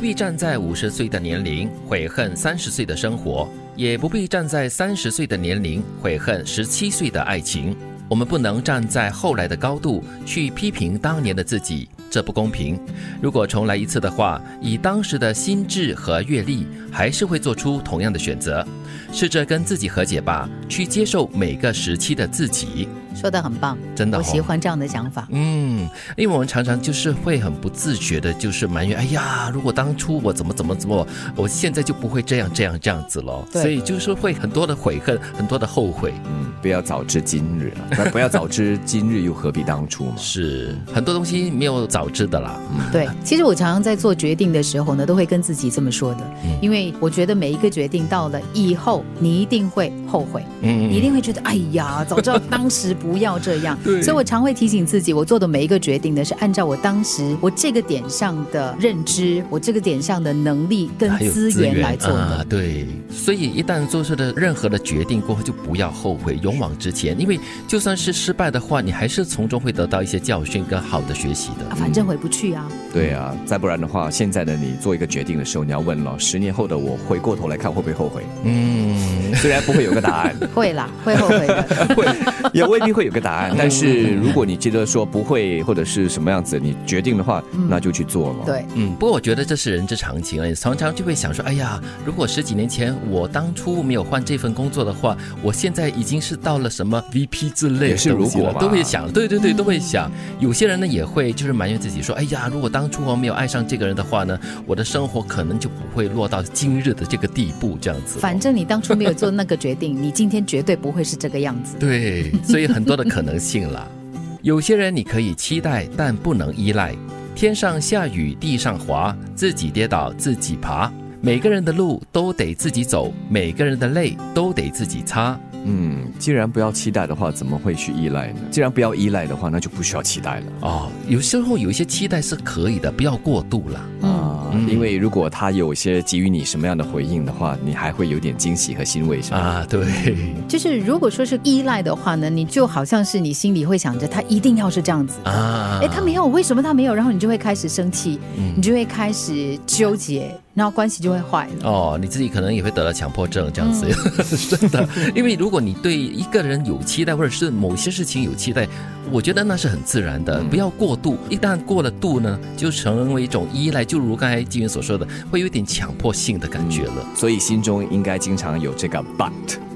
[0.00, 3.46] 不必站在五十岁的年龄悔恨三十岁的生活，
[3.76, 7.76] 也不必站在三十岁的年龄悔恨十七岁的爱情。
[8.08, 12.78] 我们不能站在后来的高度去批评当年的自己，这不公平。
[13.22, 18.66] 如果重来一次的话，以当时的心智和阅历，还是会做出同样的选择。
[19.12, 22.88] 试着跟自己和解吧，去接受每个时期的自己。
[23.12, 25.26] 说的很棒，真的、哦，我喜欢这样的想法。
[25.30, 33.44] 嗯，因为我们常常就是会很不自觉的，就是埋怨，哎呀，如果当初我怎么怎么怎么，我现在就不会这样这样这样子了。
[33.52, 36.14] 对所以就是会很多的悔恨，很多的后悔。
[36.26, 40.12] 嗯，不要早知今日啊，那 不要早知今日又何必当初嘛。
[40.16, 42.60] 是很多东西没有早知的啦。
[42.72, 53.78] 嗯，对，其实我常常在做决定的时候呢，都会跟自己这么说的，嗯因为我觉得每一个决定到了以后，你一定会后悔，嗯你一定会觉得，哎呀，早知道当时不要这样。
[53.84, 62.20] 对所以我常会提醒自己，我做的每一个决定呢，是按照我当时我这个点上的认知，我这个点上的能力跟资源来做的。
[62.20, 71.76] 啊，对，所以一旦做出的任何的决定过后，就不要后悔，勇往直前，因为就算是失败的话，你还是从中会得到一些教训跟好的学习的啊。
[71.76, 78.24] 反正回不去啊，对啊，再不然的话，现在的你做一个决定的时候，你要问了，十年后的我回过头来看会不会后悔？
[78.44, 81.62] 嗯，虽然不会有个答案， 会啦，会后悔的。
[81.94, 82.06] 会
[82.52, 88.38] 也未必会有个答案，但是如果你觉得说不会或者是什么样子，你决定的话，那就去做了。
[88.44, 100.10] 对，嗯，不过我觉得这是人之常情啊，常常就会想说，哎呀，如果十几年前我当初没有换这份工作的话，我现在已经是到了什么 VP 之类是如东西了果都会想，对对对，都会想。
[100.38, 108.18] 有些人呢也会就是埋怨自己说，哎呀，如果当初我没有爱上这个人的话呢，我的生活可能就不会落到今日的这个地步，这样子。
[108.18, 111.76] 反正你当初没有做那个决定，你今天绝对不会是这个样子。
[111.78, 113.86] 对，所以很多的可能性啦。
[114.42, 116.94] 有些人你可以期待，但不能依赖。
[117.34, 120.90] 天上下雨，地上滑，自己跌倒自己爬。
[121.22, 125.38] 每个人的路都得自己走，每个人的泪都得自己擦。
[125.64, 128.40] 嗯，既然不要期待的话，怎么会去依赖呢？
[128.50, 130.46] 既然不要依赖的话，那就不需要期待了。
[130.62, 133.78] 哦，有时候有一些期待是可以的，不要过度了。
[134.08, 139.38] 啊，嗯因为如果他有些给予你什么样的回应的话，你还会有点惊喜和欣慰，是吧？
[139.38, 140.16] 啊，对，
[140.48, 145.30] 就是如果说是依赖的话呢，你就好像是你心里会想着他一定要是这样子的。
[145.30, 146.94] 啊，哎，他没有，为什么他没有？
[146.94, 151.70] 然后你就会开始生气，嗯你就会开始纠结，然后关系就会坏了。
[151.70, 153.88] 哦，你自己可能也会得了强迫症这样子，
[154.54, 154.86] 真的。
[155.14, 158.68] 因为如果你对一个人有期待，或者是某些事情有期待，
[159.10, 161.16] 我觉得那是很自然的，不要过度。
[161.30, 167.06] 一旦过了度呢，就成为一种依赖，就如刚才金云所说的，会有一点强迫性的感觉了。
[167.16, 169.30] 所以心中应该经常有这个 but？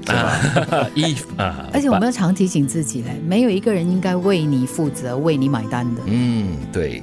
[0.13, 0.39] 啊，
[0.93, 6.01] if 啊，而且我们要常提醒自己嘞，没有一个人应该为你负责、为你买单的。
[6.05, 7.01] 嗯，对，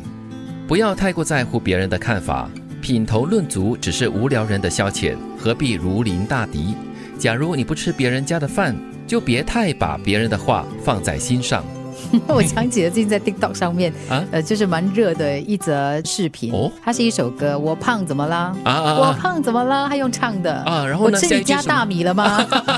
[0.68, 2.48] 不要太过在乎别人的看法，
[2.82, 6.74] 品头论足只是无聊人的消遣，何必如临大敌？
[7.16, 8.74] 假如你不吃别人家的饭，
[9.06, 11.64] 就别太把别人的话放在心上。
[12.26, 16.52] 我想起了最近在 TikTok 上面，啊呃，就是蛮热的一则视频。
[16.52, 18.52] 哦它是一首歌，我胖怎么啦？
[18.64, 19.18] 啊啊我啊！
[19.20, 19.86] 胖怎么啦？
[19.88, 22.44] 他用唱的啊然后呢我吃你家大米了吗？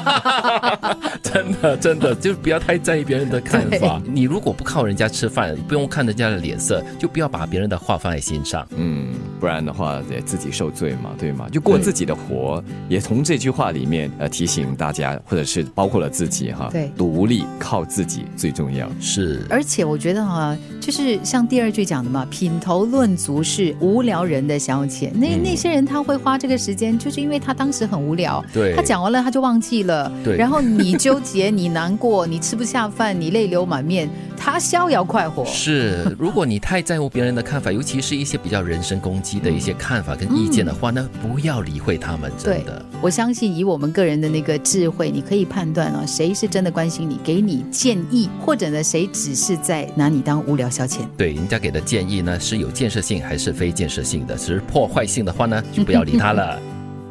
[1.22, 4.00] 真的真的，就不要太在意别人的看法。
[4.04, 8.66] 你如果不靠人家吃饭，不用看人家的脸色，就不要把别人的话放在心上。
[8.76, 11.46] 嗯，不然的话也自己受罪嘛，对吗？
[11.50, 18.88] 就过自己的活，也从这句话里面呃提醒大家，或者是包括了自己哈，对独立靠自己最重要。
[19.00, 25.10] 是，而且我觉得哈、就是像第二句讲的嘛，品头论足是无聊人的消遣。
[25.14, 34.06] 那、嗯那些人他会花这个时间，就是因为他当时很无聊，对他讲完了他就忘记了，对然后你纠结，你难过，你吃不下饭，你泪流满面，
[34.36, 35.42] 他逍遥快活。
[35.46, 50.98] 是，如果你太在乎别人的看法，尤其是一些比较人身攻击的一些看法跟意见的话，那不要理会他们，真对的。，我相信以我们个人的那个智慧，你可以判断啊，谁是真的关心你，给你建议，或者呢，谁只是在拿你当无聊消遣。
[51.16, 54.36] 对，人家给的建议呢是有建设性还是非建设性的？
[54.36, 56.60] 是破坏性的话呢，就不要理他了。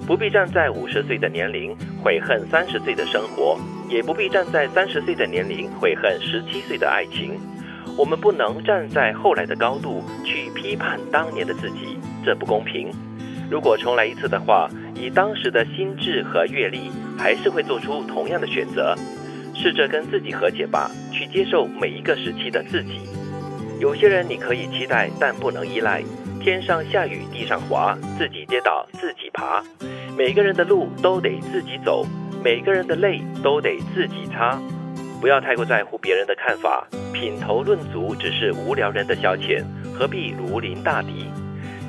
[0.05, 1.73] 不必站在五十岁的年龄
[2.03, 3.57] 悔恨三十岁的生活，
[3.89, 7.39] 也不必站在三十岁的年龄悔恨十七岁的爱情。
[7.97, 12.91] 我们不能站在后来的高度去批判当年的自己，这不公平。
[13.49, 18.93] 如果重来一次的话，以当时的心智和阅历，还是会做出同样的选择。
[19.55, 22.99] 试着跟自己和解吧，去接受每一个时期的自己。
[23.79, 26.03] 有些人你可以期待，但不能依赖。
[26.43, 29.63] 天上下雨，地上滑，自己跌倒自己爬。
[30.17, 32.05] 每个人的路都得自己走，
[32.43, 34.59] 每个人的泪都得自己擦。
[35.21, 39.63] 不要太过在乎别人的看法，品头论足只是无聊人的消遣，
[39.97, 41.29] 何必如临大敌？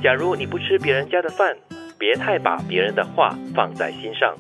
[0.00, 1.56] 假如你不吃别人家的饭，
[1.98, 4.36] 别太把别人的话放在心上。